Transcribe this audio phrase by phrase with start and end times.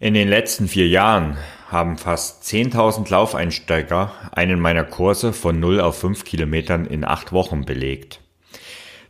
[0.00, 1.36] In den letzten vier Jahren
[1.68, 7.64] haben fast 10.000 Laufeinsteiger einen meiner Kurse von 0 auf 5 Kilometern in acht Wochen
[7.64, 8.20] belegt.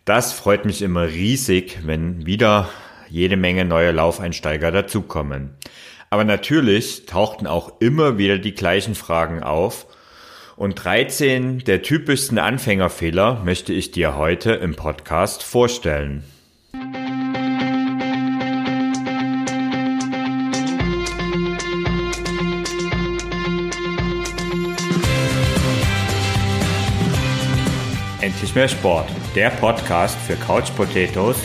[0.04, 2.68] Das freut mich immer riesig, wenn wieder
[3.08, 5.54] jede Menge neue Laufeinsteiger dazukommen.
[6.10, 9.86] Aber natürlich tauchten auch immer wieder die gleichen Fragen auf
[10.56, 16.24] und 13 der typischsten Anfängerfehler möchte ich dir heute im Podcast vorstellen.
[28.52, 31.38] Endlich mehr Sport, der Podcast für Couch Potatoes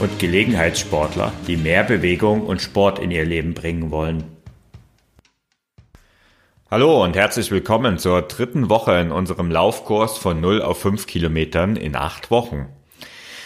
[0.00, 4.22] und Gelegenheitssportler, die mehr Bewegung und Sport in ihr Leben bringen wollen.
[6.70, 11.74] Hallo und herzlich willkommen zur dritten Woche in unserem Laufkurs von 0 auf 5 Kilometern
[11.74, 12.68] in acht Wochen.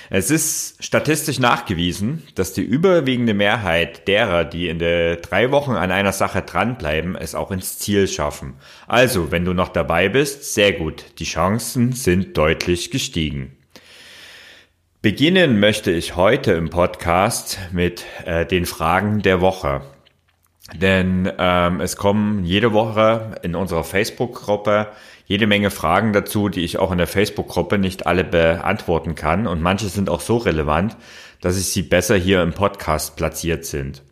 [0.08, 5.90] Es ist statistisch nachgewiesen, dass die überwiegende Mehrheit derer, die in der drei Wochen an
[5.90, 8.54] einer Sache dranbleiben, es auch ins Ziel schaffen.
[8.86, 11.04] Also, wenn du noch dabei bist, sehr gut.
[11.18, 13.56] Die Chancen sind deutlich gestiegen.
[15.02, 19.82] Beginnen möchte ich heute im Podcast mit äh, den Fragen der Woche.
[20.74, 24.88] Denn ähm, es kommen jede Woche in unserer Facebook-Gruppe
[25.26, 29.46] jede Menge Fragen dazu, die ich auch in der Facebook-Gruppe nicht alle beantworten kann.
[29.46, 30.96] Und manche sind auch so relevant,
[31.40, 34.02] dass ich sie besser hier im Podcast platziert sind.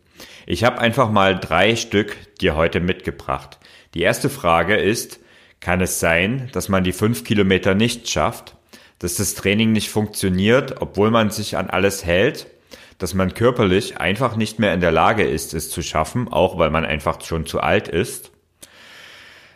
[0.45, 3.57] Ich habe einfach mal drei Stück dir heute mitgebracht.
[3.93, 5.19] Die erste Frage ist,
[5.61, 8.55] kann es sein, dass man die fünf Kilometer nicht schafft?
[8.99, 12.47] Dass das Training nicht funktioniert, obwohl man sich an alles hält?
[12.97, 16.69] dass man körperlich einfach nicht mehr in der Lage ist, es zu schaffen, auch weil
[16.69, 18.31] man einfach schon zu alt ist.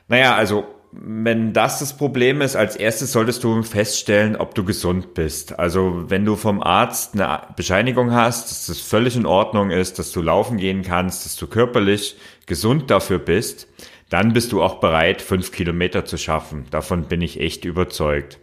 [0.08, 5.14] Naja, also wenn das das Problem ist, als erstes solltest du feststellen, ob du gesund
[5.14, 5.60] bist.
[5.60, 10.12] Also wenn du vom Arzt eine Bescheinigung hast, dass das völlig in Ordnung ist, dass
[10.12, 13.68] du laufen gehen kannst, dass du körperlich gesund dafür bist,
[14.10, 16.66] dann bist du auch bereit, fünf Kilometer zu schaffen.
[16.72, 18.40] Davon bin ich echt überzeugt.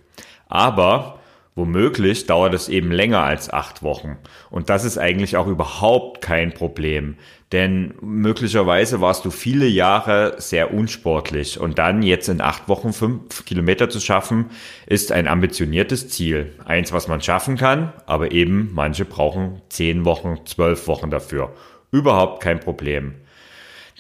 [0.49, 1.19] Aber
[1.57, 4.19] Womöglich dauert es eben länger als acht Wochen.
[4.51, 7.17] Und das ist eigentlich auch überhaupt kein Problem.
[7.51, 11.59] Denn möglicherweise warst du viele Jahre sehr unsportlich.
[11.59, 14.51] Und dann jetzt in acht Wochen fünf Kilometer zu schaffen,
[14.85, 16.53] ist ein ambitioniertes Ziel.
[16.67, 21.55] Eins, was man schaffen kann, aber eben manche brauchen zehn Wochen, zwölf Wochen dafür.
[21.91, 23.15] Überhaupt kein Problem.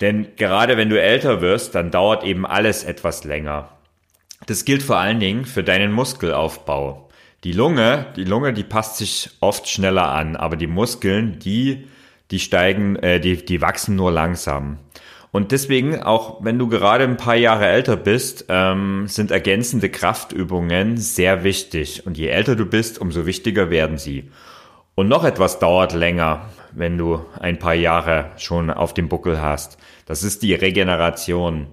[0.03, 3.71] Denn gerade wenn du älter wirst, dann dauert eben alles etwas länger.
[4.47, 7.06] Das gilt vor allen Dingen für deinen Muskelaufbau.
[7.47, 11.87] Die Lunge, die Lunge, die passt sich oft schneller an, aber die Muskeln, die,
[12.33, 14.79] die steigen, äh, die, die wachsen nur langsam.
[15.31, 20.97] Und deswegen, auch wenn du gerade ein paar Jahre älter bist, ähm, sind ergänzende Kraftübungen
[20.97, 22.05] sehr wichtig.
[22.05, 24.28] Und je älter du bist, umso wichtiger werden sie.
[24.97, 29.78] Und noch etwas dauert länger, wenn du ein paar Jahre schon auf dem Buckel hast.
[30.07, 31.69] Das ist die Regeneration.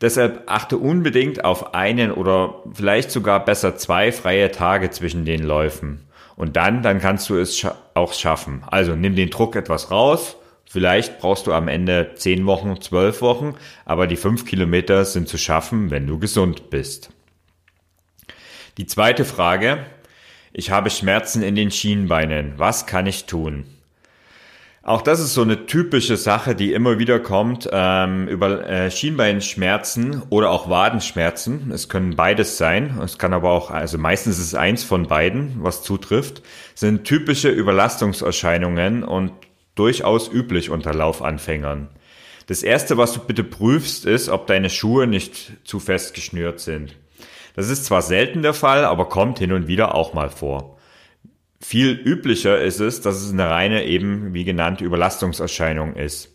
[0.00, 6.06] Deshalb achte unbedingt auf einen oder vielleicht sogar besser zwei freie Tage zwischen den Läufen.
[6.36, 8.62] Und dann, dann kannst du es scha auch schaffen.
[8.66, 10.36] Also nimm den Druck etwas raus.
[10.66, 13.54] Vielleicht brauchst du am Ende zehn Wochen, zwölf Wochen,
[13.86, 17.10] aber die fünf Kilometer sind zu schaffen, wenn du gesund bist.
[18.76, 19.86] Die zweite Frage.
[20.52, 22.54] Ich habe Schmerzen in den Schienbeinen.
[22.58, 23.64] Was kann ich tun?
[24.86, 30.22] Auch das ist so eine typische Sache, die immer wieder kommt, ähm, über äh, Schienbeinschmerzen
[30.30, 31.72] oder auch Wadenschmerzen.
[31.72, 32.96] Es können beides sein.
[33.02, 36.40] Es kann aber auch, also meistens ist es eins von beiden, was zutrifft,
[36.76, 39.32] sind typische Überlastungserscheinungen und
[39.74, 41.88] durchaus üblich unter Laufanfängern.
[42.46, 46.94] Das erste, was du bitte prüfst, ist, ob deine Schuhe nicht zu fest geschnürt sind.
[47.56, 50.75] Das ist zwar selten der Fall, aber kommt hin und wieder auch mal vor.
[51.60, 56.32] Viel üblicher ist es, dass es eine reine eben, wie genannt, Überlastungserscheinung ist.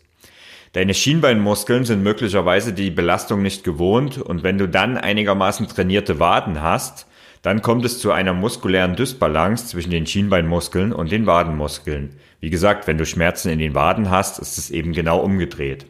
[0.72, 6.62] Deine Schienbeinmuskeln sind möglicherweise die Belastung nicht gewohnt und wenn du dann einigermaßen trainierte Waden
[6.62, 7.06] hast,
[7.42, 12.16] dann kommt es zu einer muskulären Dysbalance zwischen den Schienbeinmuskeln und den Wadenmuskeln.
[12.40, 15.86] Wie gesagt, wenn du Schmerzen in den Waden hast, ist es eben genau umgedreht.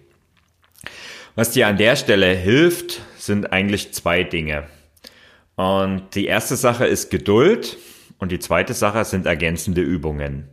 [1.34, 4.64] Was dir an der Stelle hilft, sind eigentlich zwei Dinge.
[5.54, 7.78] Und die erste Sache ist Geduld.
[8.22, 10.48] Und die zweite Sache sind ergänzende Übungen.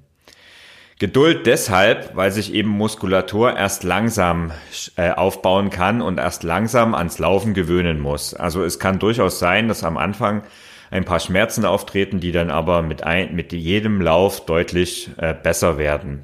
[0.97, 4.51] Geduld deshalb, weil sich eben Muskulatur erst langsam
[4.95, 8.33] äh, aufbauen kann und erst langsam ans Laufen gewöhnen muss.
[8.33, 10.41] Also es kann durchaus sein, dass am Anfang
[10.89, 15.77] ein paar Schmerzen auftreten, die dann aber mit, ein, mit jedem Lauf deutlich äh, besser
[15.77, 16.23] werden.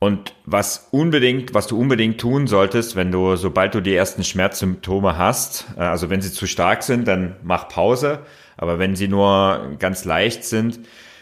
[0.00, 5.18] Und was unbedingt, was du unbedingt tun solltest, wenn du, sobald du die ersten Schmerzsymptome
[5.18, 8.20] hast, äh, also wenn sie zu stark sind, dann mach Pause
[8.58, 10.80] aber wenn sie nur ganz leicht sind,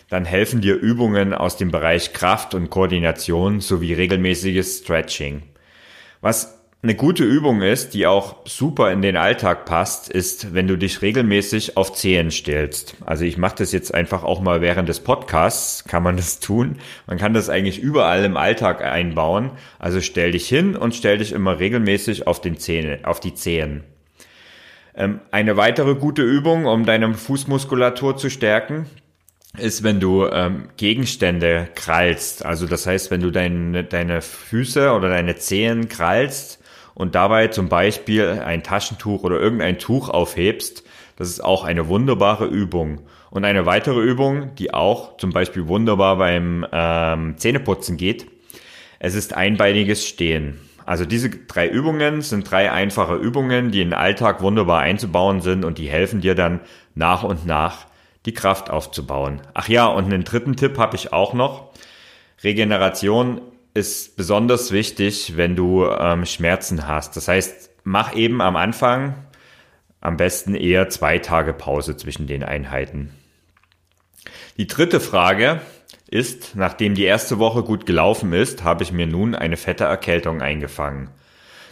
[0.08, 5.42] dann helfen dir Übungen aus dem Bereich Kraft und Koordination sowie regelmäßiges Stretching.
[6.20, 10.78] Was eine gute Übung ist, die auch super in den Alltag passt, ist, wenn du
[10.78, 12.94] dich regelmäßig auf Zehen stellst.
[13.04, 16.76] Also ich mache das jetzt einfach auch mal während des Podcasts, kann man das tun.
[17.08, 19.50] Man kann das eigentlich überall im Alltag einbauen.
[19.80, 23.82] Also stell dich hin und stell dich immer regelmäßig auf, den Zähne, auf die Zehen.
[24.94, 28.86] Ähm, eine weitere gute Übung, um deine Fußmuskulatur zu stärken,
[29.58, 32.46] ist, wenn du ähm, Gegenstände krallst.
[32.46, 36.60] Also das heißt, wenn du deine, deine Füße oder deine Zehen krallst
[36.96, 40.82] und dabei zum Beispiel ein Taschentuch oder irgendein Tuch aufhebst,
[41.16, 43.02] das ist auch eine wunderbare Übung.
[43.28, 48.26] Und eine weitere Übung, die auch zum Beispiel wunderbar beim ähm, Zähneputzen geht,
[48.98, 50.58] es ist einbeiniges Stehen.
[50.86, 55.66] Also diese drei Übungen sind drei einfache Übungen, die in den Alltag wunderbar einzubauen sind
[55.66, 56.60] und die helfen dir dann
[56.94, 57.88] nach und nach
[58.24, 59.42] die Kraft aufzubauen.
[59.52, 61.72] Ach ja, und einen dritten Tipp habe ich auch noch.
[62.42, 63.42] Regeneration
[63.76, 67.16] ist besonders wichtig, wenn du ähm, Schmerzen hast.
[67.16, 69.14] Das heißt, mach eben am Anfang
[70.00, 73.10] am besten eher zwei Tage Pause zwischen den Einheiten.
[74.56, 75.60] Die dritte Frage
[76.08, 80.40] ist, nachdem die erste Woche gut gelaufen ist, habe ich mir nun eine fette Erkältung
[80.40, 81.10] eingefangen.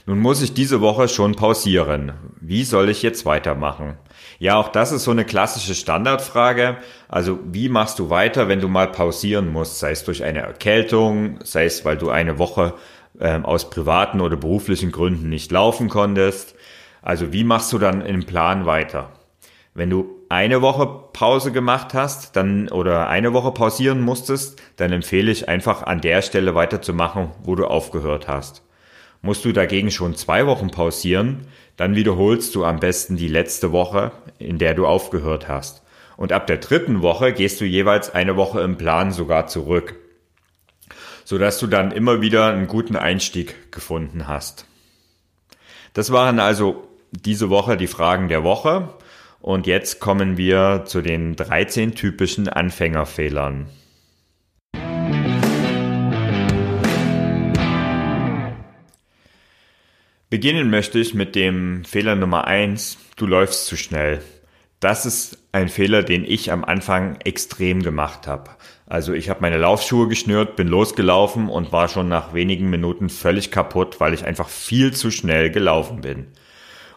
[0.06, 2.12] Nun muss ich diese Woche schon pausieren.
[2.39, 3.97] Wie soll ich jetzt weitermachen?
[4.39, 6.77] Ja, auch das ist so eine klassische Standardfrage.
[7.09, 11.39] Also wie machst du weiter, wenn du mal pausieren musst, sei es durch eine Erkältung,
[11.43, 12.75] sei es, weil du eine Woche
[13.19, 16.55] ähm, aus privaten oder beruflichen Gründen nicht laufen konntest.
[17.01, 19.12] Also wie machst du dann im Plan weiter?
[19.73, 25.33] Wenn du eine Woche Pause gemacht hast, dann oder eine Woche pausieren musstest, dann empfehle
[25.33, 28.64] ich einfach an der Stelle weiterzumachen, wo du aufgehört hast.
[29.25, 31.47] Musst du dagegen schon zwei Wochen pausieren,
[31.79, 35.82] dann wiederholst du am besten die letzte Woche, in der du aufgehört hast.
[36.19, 39.97] Und ab der dritten Woche gehst du jeweils eine Woche im Plan sogar zurück,
[41.25, 44.67] sodass du dann immer wieder einen guten Einstieg gefunden hast.
[45.94, 48.91] Das waren also diese Woche die Fragen der Woche.
[49.41, 53.70] Und jetzt kommen wir zu den 13 typischen Anfängerfehlern.
[60.31, 64.23] Beginnen möchte ich mit dem Fehler Nummer eins: Du läufst zu schnell.
[64.81, 68.50] Das ist ein Fehler, den ich am Anfang extrem gemacht habe.
[68.87, 73.50] Also ich habe meine Laufschuhe geschnürt, bin losgelaufen und war schon nach wenigen Minuten völlig
[73.50, 76.27] kaputt, weil ich einfach viel zu schnell gelaufen bin.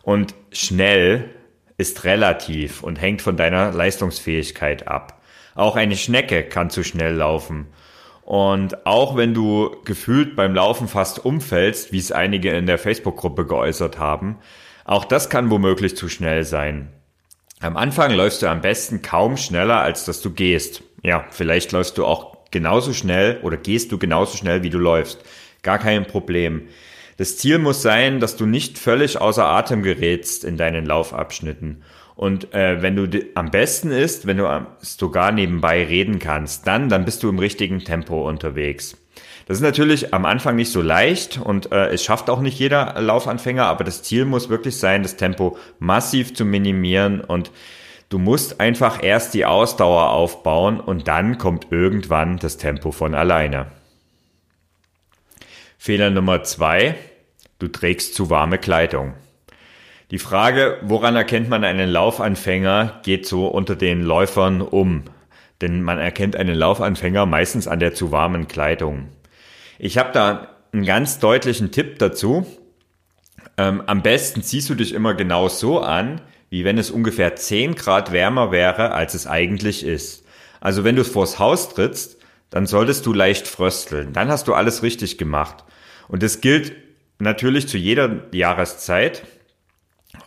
[0.01, 1.29] Und schnell
[1.77, 5.21] ist relativ und hängt von deiner Leistungsfähigkeit ab.
[5.55, 7.67] Auch eine Schnecke kann zu schnell laufen.
[8.27, 13.45] Und auch wenn du gefühlt beim Laufen fast umfällst, wie es einige in der Facebook-Gruppe
[13.45, 14.39] geäußert haben,
[14.83, 16.91] auch das kann womöglich zu schnell sein.
[17.61, 20.83] Am Anfang läufst du am besten kaum schneller, als dass du gehst.
[21.03, 25.23] Ja, vielleicht läufst du auch genauso schnell oder gehst du genauso schnell, wie du läufst.
[25.63, 26.67] Gar kein Problem.
[27.15, 31.81] Das Ziel muss sein, dass du nicht völlig außer Atem gerätst in deinen Laufabschnitten.
[32.17, 37.05] Und äh, wenn du am besten ist, wenn du sogar nebenbei reden kannst, dann, dann
[37.05, 38.97] bist du im richtigen Tempo unterwegs.
[39.45, 42.99] Das ist natürlich am Anfang nicht so leicht und äh, es schafft auch nicht jeder
[42.99, 47.51] Laufanfänger, aber das Ziel muss wirklich sein, das Tempo massiv zu minimieren und
[48.09, 53.67] du musst einfach erst die Ausdauer aufbauen und dann kommt irgendwann das Tempo von alleine.
[55.77, 56.95] Fehler Nummer zwei,
[57.59, 59.13] du trägst zu warme Kleidung.
[60.09, 65.03] Die Frage, woran erkennt man einen Laufanfänger, geht so unter den Läufern um.
[65.59, 69.09] Denn man erkennt einen Laufanfänger meistens an der zu warmen Kleidung.
[69.79, 72.45] Ich habe da einen ganz deutlichen Tipp dazu.
[73.57, 77.75] Ähm, am besten ziehst du dich immer genau so an, wie wenn es ungefähr 10
[77.75, 80.23] Grad wärmer wäre, als es eigentlich ist.
[80.61, 82.17] Also wenn du vors Haus trittst,
[82.49, 84.13] dann solltest du leicht frösteln.
[84.13, 85.65] Dann hast du alles richtig gemacht.
[86.07, 86.73] Und das gilt
[87.19, 89.23] natürlich zu jeder Jahreszeit.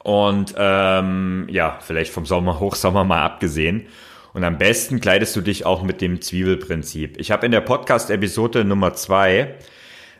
[0.02, 3.86] Und ähm, ja, vielleicht vom Sommer, Hochsommer mal abgesehen.
[4.32, 7.18] Und am besten kleidest du dich auch mit dem Zwiebelprinzip.
[7.18, 9.56] Ich habe in der Podcast-Episode Nummer zwei,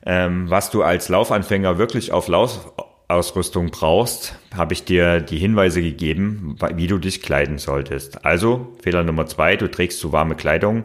[0.04, 6.56] ähm, was du als Laufanfänger wirklich auf Laufausrüstung brauchst, habe ich dir die Hinweise gegeben,
[6.74, 8.24] wie du dich kleiden solltest.
[8.24, 10.84] Also Fehler Nummer zwei, du trägst zu warme Kleidung.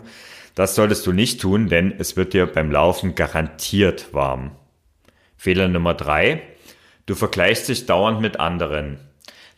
[0.53, 4.51] Das solltest du nicht tun, denn es wird dir beim Laufen garantiert warm.
[5.35, 6.41] Fehler Nummer drei,
[7.07, 8.97] Du vergleichst dich dauernd mit anderen.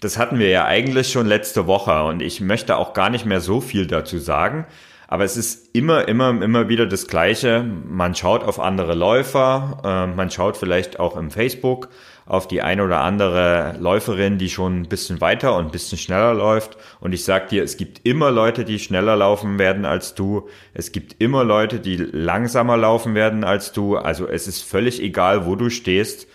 [0.02, 3.40] Das hatten wir ja eigentlich schon letzte Woche und ich möchte auch gar nicht mehr
[3.40, 4.66] so viel dazu sagen.
[5.08, 7.64] Aber es ist immer, immer, immer wieder das Gleiche.
[7.64, 11.88] Man schaut auf andere Läufer, äh, man schaut vielleicht auch im Facebook
[12.26, 16.34] auf die eine oder andere Läuferin, die schon ein bisschen weiter und ein bisschen schneller
[16.34, 16.76] läuft.
[17.00, 20.50] Und ich sag dir, es gibt immer Leute, die schneller laufen werden als du.
[20.74, 23.96] Es gibt immer Leute, die langsamer laufen werden als du.
[23.96, 26.28] Also es ist völlig egal, wo du stehst.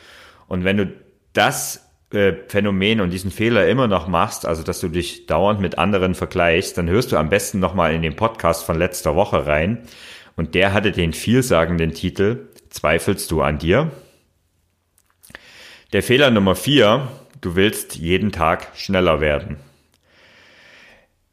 [0.48, 1.01] Und wenn du
[1.32, 5.78] das äh, Phänomen und diesen Fehler immer noch machst, also dass du dich dauernd mit
[5.78, 9.86] anderen vergleichst, dann hörst du am besten nochmal in den Podcast von letzter Woche rein.
[10.36, 13.90] Und der hatte den vielsagenden Titel Zweifelst du an dir?
[15.92, 17.08] Der Fehler Nummer vier,
[17.42, 19.58] du willst jeden Tag schneller werden.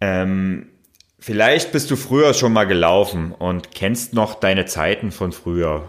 [0.01, 0.69] Ähm,
[1.17, 5.87] vielleicht bist du früher schon mal gelaufen und kennst noch deine Zeiten von früher.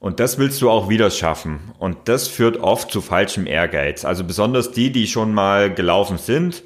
[0.00, 1.60] Und das willst du auch wieder schaffen.
[1.78, 4.04] Und das führt oft zu falschem Ehrgeiz.
[4.06, 6.64] Also besonders die, die schon mal gelaufen sind,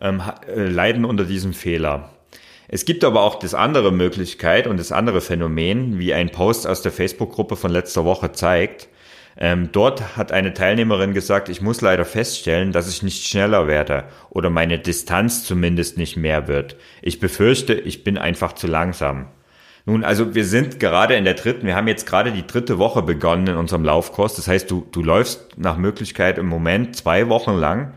[0.00, 2.10] ähm, äh, leiden unter diesem Fehler.
[2.68, 6.82] Es gibt aber auch das andere Möglichkeit und das andere Phänomen, wie ein Post aus
[6.82, 8.88] der Facebook-Gruppe von letzter Woche zeigt.
[9.36, 14.04] Ähm, dort hat eine Teilnehmerin gesagt, ich muss leider feststellen, dass ich nicht schneller werde
[14.30, 16.76] oder meine Distanz zumindest nicht mehr wird.
[17.02, 19.28] Ich befürchte, ich bin einfach zu langsam.
[19.86, 23.02] Nun, also wir sind gerade in der dritten, wir haben jetzt gerade die dritte Woche
[23.02, 24.34] begonnen in unserem Laufkurs.
[24.34, 27.92] Das heißt, du, du läufst nach Möglichkeit im Moment zwei Wochen lang.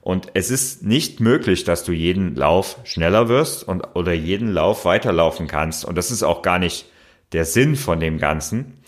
[0.00, 4.84] Und es ist nicht möglich, dass du jeden Lauf schneller wirst und oder jeden Lauf
[4.84, 5.84] weiterlaufen kannst.
[5.84, 6.86] Und das ist auch gar nicht
[7.32, 8.78] der Sinn von dem Ganzen.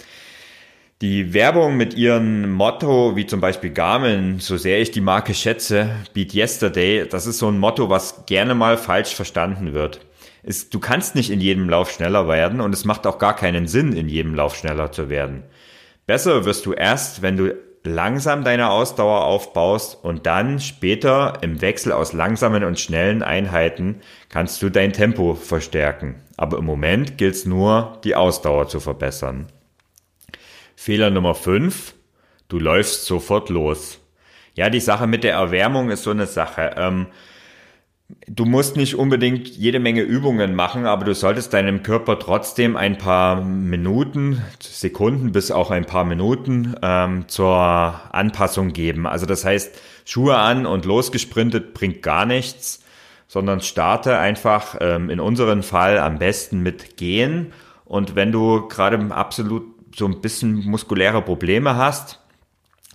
[1.02, 5.90] Die Werbung mit ihrem Motto, wie zum Beispiel Garmin, so sehr ich die Marke schätze,
[6.14, 10.00] Beat Yesterday, das ist so ein Motto, was gerne mal falsch verstanden wird
[10.42, 13.66] ist, du kannst nicht in jedem Lauf schneller werden und es macht auch gar keinen
[13.66, 15.44] Sinn, in jedem Lauf schneller zu werden.
[16.06, 17.54] Besser wirst du erst, wenn du
[17.84, 24.62] langsam deine Ausdauer aufbaust und dann später im Wechsel aus langsamen und schnellen Einheiten kannst
[24.62, 26.22] du dein Tempo verstärken.
[26.36, 29.46] Aber im Moment gilt es nur, die Ausdauer zu verbessern.
[30.76, 31.94] Fehler Nummer 5.
[32.48, 33.98] Du läufst sofort los.
[34.54, 36.74] Ja, die Sache mit der Erwärmung ist so eine Sache.
[36.76, 37.06] Ähm,
[38.26, 42.96] Du musst nicht unbedingt jede Menge Übungen machen, aber du solltest deinem Körper trotzdem ein
[42.96, 49.06] paar Minuten, Sekunden bis auch ein paar Minuten ähm, zur Anpassung geben.
[49.06, 52.82] Also das heißt, Schuhe an und losgesprintet bringt gar nichts,
[53.26, 57.52] sondern starte einfach ähm, in unserem Fall am besten mit Gehen.
[57.84, 62.17] Und wenn du gerade absolut so ein bisschen muskuläre Probleme hast,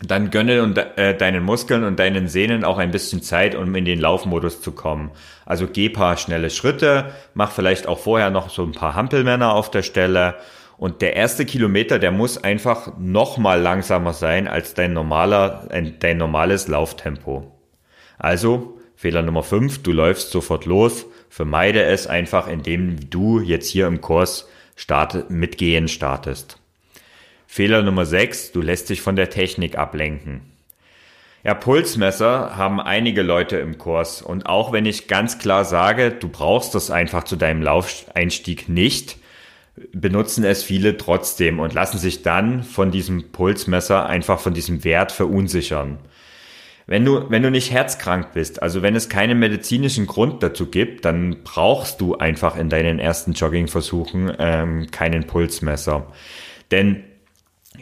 [0.08, 3.86] dann gönne und, äh, deinen Muskeln und deinen Sehnen auch ein bisschen Zeit, um in
[3.86, 5.12] den Laufmodus zu kommen.
[5.46, 9.72] Also geh paar schnelle Schritte, mach vielleicht auch vorher noch so ein paar Hampelmänner auf
[9.72, 10.36] der Stelle.
[10.78, 15.70] Und der erste Kilometer, der muss einfach noch mal langsamer sein als dein normaler,
[16.00, 17.52] dein normales Lauftempo.
[18.18, 21.06] Also Fehler Nummer 5, du läufst sofort los.
[21.30, 26.63] Vermeide es einfach, indem du jetzt hier im Kurs starte, mitgehen startest.
[27.54, 30.42] Fehler Nummer 6, du lässt dich von der Technik ablenken.
[31.44, 36.30] Ja, Pulsmesser haben einige Leute im Kurs und auch wenn ich ganz klar sage, du
[36.30, 39.18] brauchst das einfach zu deinem Laufeinstieg nicht,
[39.92, 45.12] benutzen es viele trotzdem und lassen sich dann von diesem Pulsmesser einfach von diesem Wert
[45.12, 46.00] verunsichern.
[46.88, 51.06] Wenn du, wenn du nicht herzkrank bist, also wenn es keinen medizinischen Grund dazu gibt,
[51.06, 56.08] dann brauchst du einfach in deinen ersten Joggingversuchen ähm, keinen Pulsmesser.
[56.72, 57.04] Denn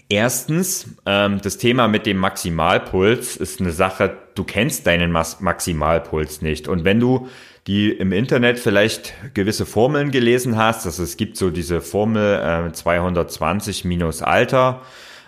[0.10, 6.42] Erstens, ähm, das Thema mit dem Maximalpuls ist eine Sache, du kennst deinen Mas Maximalpuls
[6.42, 6.68] nicht.
[6.68, 7.28] Und wenn du
[7.68, 12.72] die im Internet vielleicht gewisse Formeln gelesen hast, also es gibt so diese Formel äh,
[12.72, 14.82] 220 minus Alter,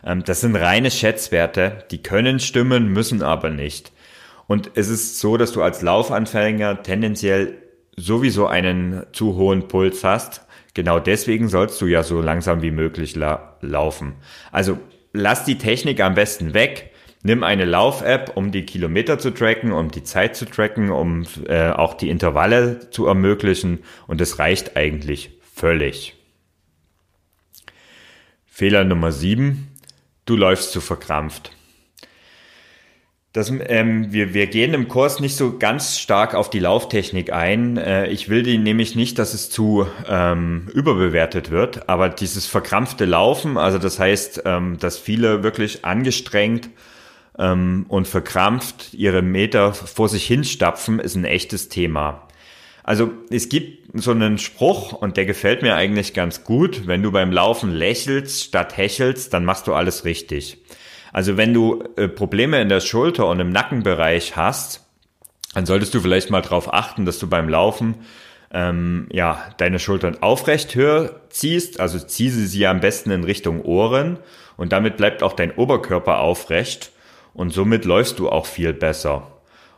[0.06, 3.92] ähm, das sind reine Schätzwerte, die können stimmen, müssen aber nicht.
[4.48, 7.58] Und es ist so, dass du als Laufanfänger tendenziell
[7.96, 10.42] sowieso einen zu hohen Puls hast
[10.74, 14.16] Genau deswegen sollst du ja so langsam wie möglich la laufen.
[14.52, 14.80] Also
[15.12, 16.92] lass die Technik am besten weg.
[17.22, 21.70] Nimm eine Lauf-App, um die Kilometer zu tracken, um die Zeit zu tracken, um äh,
[21.70, 23.80] auch die Intervalle zu ermöglichen.
[24.08, 26.16] Und es reicht eigentlich völlig.
[28.46, 29.70] Fehler Nummer sieben:
[30.26, 31.52] Du läufst zu verkrampft.
[33.34, 37.78] Das, ähm, wir, wir gehen im Kurs nicht so ganz stark auf die Lauftechnik ein.
[37.78, 43.06] Äh, ich will die nämlich nicht, dass es zu ähm, überbewertet wird, aber dieses verkrampfte
[43.06, 46.70] Laufen, also das heißt, ähm, dass viele wirklich angestrengt
[47.40, 52.28] ähm, und verkrampft ihre Meter vor sich hinstapfen, ist ein echtes Thema.
[52.84, 56.86] Also es gibt so einen Spruch und der gefällt mir eigentlich ganz gut.
[56.86, 60.60] Wenn du beim Laufen lächelst statt hechelst, dann machst du alles richtig.
[61.14, 64.86] Also wenn du äh, Probleme in der Schulter und im Nackenbereich hast,
[65.54, 67.96] dann solltest du vielleicht mal darauf achten, dass du beim Laufen
[68.52, 71.80] ähm, ja deine Schultern aufrecht höher ziehst.
[71.80, 74.18] Also zieh sie am besten in Richtung Ohren
[74.58, 76.92] und damit bleibt auch dein Oberkörper aufrecht
[77.36, 79.28] und somit läufst du auch viel besser.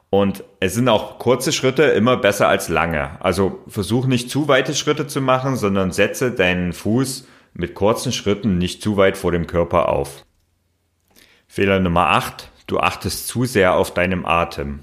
[0.09, 3.21] Und es sind auch kurze Schritte immer besser als lange.
[3.21, 8.57] Also versuch nicht zu weite Schritte zu machen, sondern setze deinen Fuß mit kurzen Schritten
[8.57, 10.24] nicht zu weit vor dem Körper auf.
[11.47, 12.51] Fehler Nummer 8.
[12.67, 14.79] Du achtest zu sehr auf deinem Atem.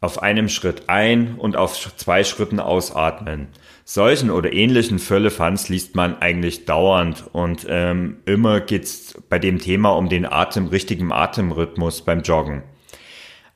[0.00, 3.48] Auf einem Schritt ein und auf zwei Schritten ausatmen.
[3.84, 9.90] Solchen oder ähnlichen Völlefanz liest man eigentlich dauernd und ähm, immer geht's bei dem Thema
[9.90, 12.62] um den Atem, richtigen Atemrhythmus beim Joggen.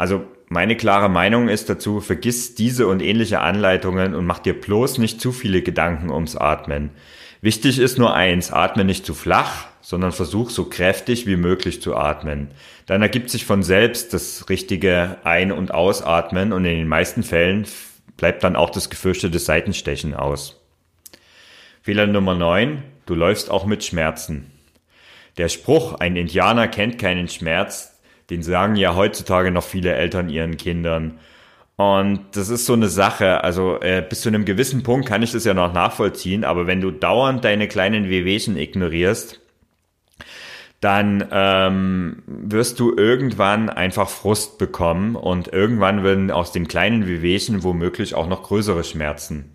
[0.00, 4.97] Also meine klare Meinung ist dazu, vergiss diese und ähnliche Anleitungen und mach dir bloß
[4.97, 6.88] nicht zu viele Gedanken ums Atmen.
[7.42, 11.97] Wichtig ist nur eins, atme nicht zu flach, sondern versuch so kräftig wie möglich zu
[11.97, 12.49] atmen.
[12.87, 17.66] Dann ergibt sich von selbst das richtige Ein- und Ausatmen und in den meisten Fällen
[18.16, 20.62] bleibt dann auch das gefürchtete Seitenstechen aus.
[21.83, 22.83] Fehler Nummer 9.
[23.04, 24.50] Du läufst auch mit Schmerzen.
[25.37, 27.89] Der Spruch, ein Indianer kennt keinen Schmerz,
[28.30, 31.18] den sagen ja heutzutage noch viele Eltern ihren Kindern.
[31.76, 35.32] Und das ist so eine Sache, also äh, bis zu einem gewissen Punkt kann ich
[35.32, 39.40] das ja noch nachvollziehen, aber wenn du dauernd deine kleinen Wehwehchen ignorierst,
[40.80, 47.62] dann ähm, wirst du irgendwann einfach Frust bekommen und irgendwann werden aus dem kleinen Wehwehchen
[47.62, 49.54] womöglich auch noch größere Schmerzen.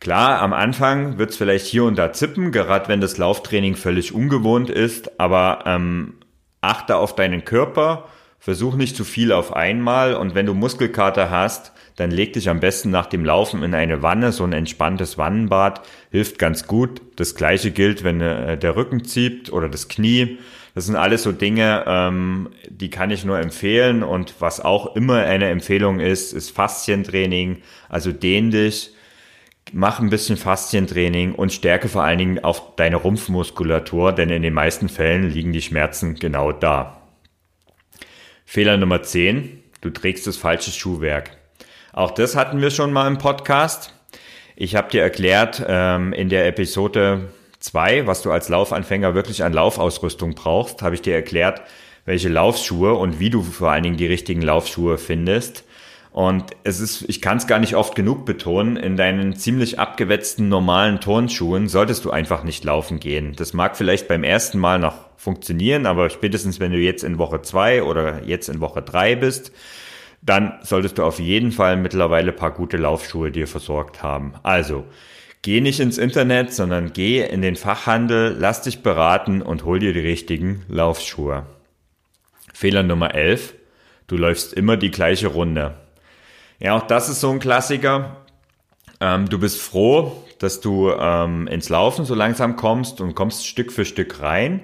[0.00, 4.14] Klar, am Anfang wird es vielleicht hier und da zippen, gerade wenn das Lauftraining völlig
[4.14, 6.14] ungewohnt ist, aber ähm,
[6.60, 11.72] achte auf deinen Körper, versuch nicht zu viel auf einmal und wenn du Muskelkater hast,
[11.96, 15.82] dann leg dich am besten nach dem Laufen in eine Wanne, so ein entspanntes Wannenbad
[16.10, 17.02] hilft ganz gut.
[17.16, 20.38] Das gleiche gilt, wenn äh, der Rücken zieht oder das Knie.
[20.76, 25.16] Das sind alles so Dinge, ähm, die kann ich nur empfehlen und was auch immer
[25.16, 27.62] eine Empfehlung ist, ist Faszientraining.
[27.88, 28.94] Also dehn dich,
[29.72, 34.54] mach ein bisschen Faszientraining und stärke vor allen Dingen auf deine Rumpfmuskulatur, denn in den
[34.54, 37.02] meisten Fällen liegen die Schmerzen genau da.
[38.44, 41.36] Fehler Nummer 10, du trägst das falsche Schuhwerk.
[41.92, 43.92] Auch das hatten wir schon mal im Podcast.
[44.56, 47.28] Ich habe dir erklärt ähm, in der Episode
[47.60, 51.62] 2, was du als Laufanfänger wirklich an Laufausrüstung brauchst, habe ich dir erklärt,
[52.04, 55.64] welche Laufschuhe und wie du vor allen Dingen die richtigen Laufschuhe findest.
[56.18, 60.48] Und es ist, ich kann es gar nicht oft genug betonen, in deinen ziemlich abgewetzten
[60.48, 63.34] normalen Turnschuhen solltest du einfach nicht laufen gehen.
[63.36, 67.42] Das mag vielleicht beim ersten Mal noch funktionieren, aber spätestens wenn du jetzt in Woche
[67.42, 69.52] zwei oder jetzt in Woche drei bist,
[70.20, 74.34] dann solltest du auf jeden Fall mittlerweile paar gute Laufschuhe dir versorgt haben.
[74.42, 74.86] Also,
[75.42, 79.92] geh nicht ins Internet, sondern geh in den Fachhandel, lass dich beraten und hol dir
[79.92, 81.46] die richtigen Laufschuhe.
[82.52, 83.54] Fehler Nummer 11.
[84.08, 85.76] Du läufst immer die gleiche Runde.
[86.60, 88.16] Ja, auch das ist so ein Klassiker.
[89.00, 93.72] Ähm, du bist froh, dass du ähm, ins Laufen so langsam kommst und kommst Stück
[93.72, 94.62] für Stück rein.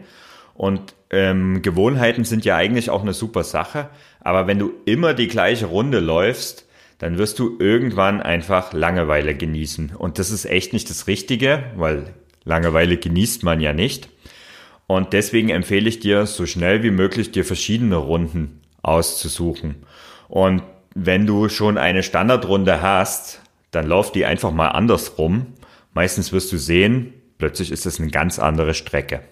[0.54, 3.90] Und ähm, Gewohnheiten sind ja eigentlich auch eine super Sache.
[4.20, 6.66] Aber wenn du immer die gleiche Runde läufst,
[6.98, 9.94] dann wirst du irgendwann einfach Langeweile genießen.
[9.96, 14.08] Und das ist echt nicht das Richtige, weil Langeweile genießt man ja nicht.
[14.86, 19.76] Und deswegen empfehle ich dir, so schnell wie möglich dir verschiedene Runden auszusuchen.
[20.28, 20.62] Und
[20.94, 25.54] wenn du schon eine Standardrunde hast, dann lauf die einfach mal andersrum.
[25.92, 29.22] Meistens wirst du sehen, plötzlich ist es eine ganz andere Strecke.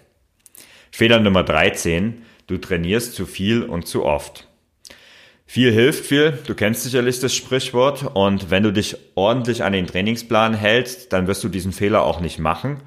[0.90, 4.48] Fehler Nummer 13, du trainierst zu viel und zu oft.
[5.46, 6.38] Viel hilft viel.
[6.46, 8.14] Du kennst sicherlich das Sprichwort.
[8.14, 12.20] Und wenn du dich ordentlich an den Trainingsplan hältst, dann wirst du diesen Fehler auch
[12.20, 12.81] nicht machen.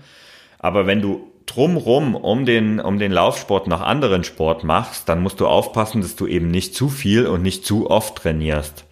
[0.57, 5.39] Aber wenn du drumrum um den, um den Laufsport noch anderen Sport machst, dann musst
[5.39, 8.85] du aufpassen, dass du eben nicht zu viel und nicht zu oft trainierst.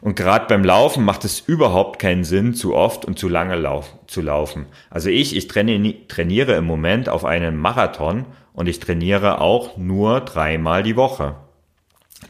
[0.00, 3.94] Und gerade beim Laufen macht es überhaupt keinen Sinn, zu oft und zu lange lauf,
[4.06, 4.66] zu laufen.
[4.90, 10.82] Also ich, ich trainiere im Moment auf einen Marathon und ich trainiere auch nur dreimal
[10.82, 11.36] die Woche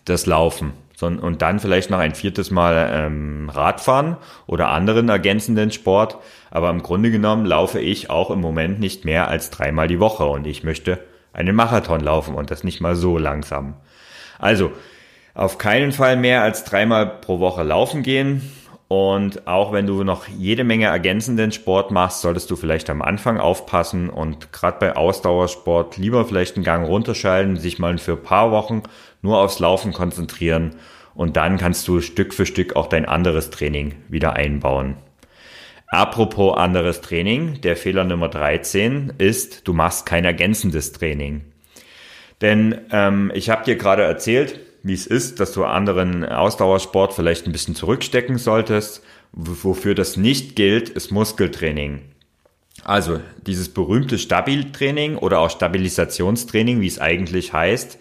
[0.04, 0.72] das Laufen.
[1.02, 6.18] Und dann vielleicht noch ein viertes Mal ähm, Radfahren oder anderen ergänzenden Sport.
[6.50, 10.24] Aber im Grunde genommen laufe ich auch im Moment nicht mehr als dreimal die Woche
[10.24, 11.00] und ich möchte
[11.32, 13.74] einen Marathon laufen und das nicht mal so langsam.
[14.38, 14.72] Also
[15.34, 18.52] auf keinen Fall mehr als dreimal pro Woche laufen gehen.
[18.88, 23.40] Und auch wenn du noch jede Menge ergänzenden Sport machst, solltest du vielleicht am Anfang
[23.40, 28.50] aufpassen und gerade bei Ausdauersport lieber vielleicht einen Gang runterschalten, sich mal für ein paar
[28.50, 28.82] Wochen
[29.22, 30.76] nur aufs Laufen konzentrieren
[31.14, 34.96] und dann kannst du Stück für Stück auch dein anderes Training wieder einbauen.
[35.88, 41.42] Apropos anderes Training, der Fehler Nummer 13 ist, du machst kein ergänzendes Training.
[42.40, 47.46] Denn ähm, ich habe dir gerade erzählt, wie es ist, dass du anderen Ausdauersport vielleicht
[47.46, 49.02] ein bisschen zurückstecken solltest.
[49.32, 52.02] Wofür das nicht gilt, ist Muskeltraining.
[52.84, 57.98] Also dieses berühmte Stabiltraining oder auch Stabilisationstraining, wie es eigentlich heißt,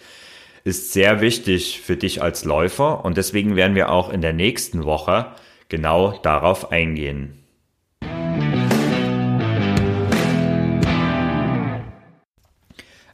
[0.65, 4.83] ist sehr wichtig für dich als Läufer und deswegen werden wir auch in der nächsten
[4.83, 5.31] Woche
[5.69, 7.42] genau darauf eingehen.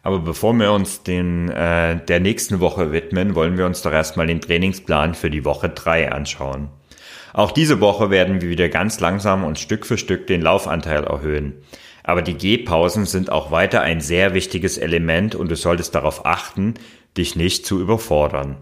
[0.10, 4.26] Aber bevor wir uns den, äh, der nächsten Woche widmen, wollen wir uns doch erstmal
[4.26, 6.70] den Trainingsplan für die Woche drei anschauen.
[7.32, 11.62] Auch diese Woche werden wir wieder ganz langsam und Stück für Stück den Laufanteil erhöhen.
[12.02, 16.74] Aber die Gehpausen sind auch weiter ein sehr wichtiges Element und du solltest darauf achten,
[17.16, 18.58] dich nicht zu überfordern.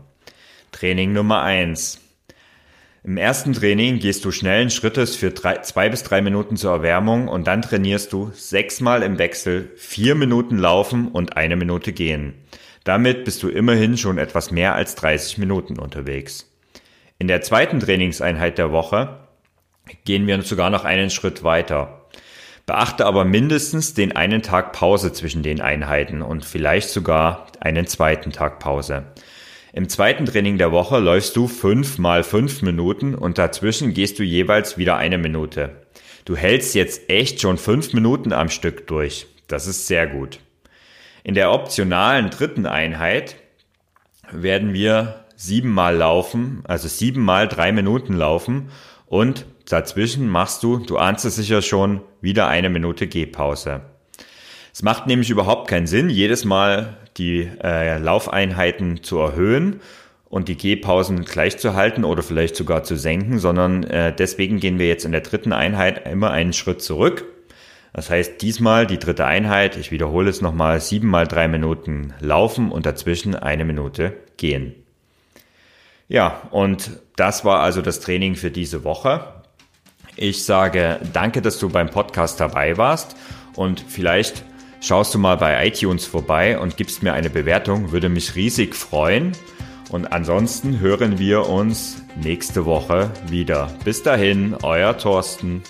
[0.73, 2.01] Training Nummer eins.
[3.08, 7.30] Im ersten Training gehst du schnellen Schrittes für drei, zwei bis drei Minuten zur Erwärmung
[7.30, 12.34] und dann trainierst du sechsmal im Wechsel vier Minuten laufen und eine Minute gehen.
[12.84, 16.52] Damit bist du immerhin schon etwas mehr als 30 Minuten unterwegs.
[17.17, 19.20] In der zweiten Trainingseinheit der Woche
[20.04, 22.08] gehen wir sogar noch einen Schritt weiter.
[22.65, 28.34] Beachte aber mindestens den einen Tag Pause zwischen den Einheiten und vielleicht sogar einen zweiten
[28.34, 29.06] Tag Pause.
[29.73, 34.23] Im zweiten Training der Woche läufst du fünf mal fünf Minuten und dazwischen gehst du
[34.23, 35.88] jeweils wieder eine Minute.
[36.25, 39.27] Du hältst jetzt echt schon fünf Minuten am Stück durch.
[39.47, 40.39] Das ist sehr gut.
[41.23, 43.36] In der optionalen dritten Einheit
[44.32, 48.69] werden wir siebenmal laufen, also siebenmal drei Minuten laufen
[49.06, 53.82] und dazwischen machst du, du ahnst es sicher schon, wieder eine Minute Gehpause.
[54.77, 59.81] Es macht nämlich überhaupt keinen Sinn, jedes Mal die äh, Laufeinheiten zu erhöhen
[60.29, 64.77] und die Gehpausen gleich zu halten oder vielleicht sogar zu senken, sondern äh, deswegen gehen
[64.77, 67.25] wir jetzt in der dritten Einheit immer einen Schritt zurück.
[67.91, 72.71] Das heißt, diesmal die dritte Einheit, ich wiederhole es nochmal, sieben mal drei Minuten laufen
[72.71, 74.75] und dazwischen eine Minute gehen.
[76.07, 79.41] Ja, und das war also das Training für diese Woche.
[80.15, 83.15] Ich sage danke, dass du beim Podcast dabei warst
[83.55, 84.43] und vielleicht
[84.81, 89.31] schaust du mal bei iTunes vorbei und gibst mir eine Bewertung, würde mich riesig freuen.
[89.89, 93.69] Und ansonsten hören wir uns nächste Woche wieder.
[93.85, 95.63] Bis dahin, euer Thorsten.